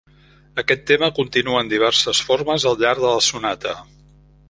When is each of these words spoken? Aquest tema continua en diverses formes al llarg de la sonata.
Aquest 0.61 0.81
tema 0.91 1.09
continua 1.19 1.61
en 1.65 1.71
diverses 1.75 2.25
formes 2.31 2.69
al 2.73 2.83
llarg 2.83 3.07
de 3.07 3.13
la 3.15 3.25
sonata. 3.31 3.81